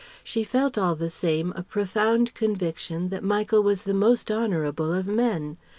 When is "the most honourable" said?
3.83-4.91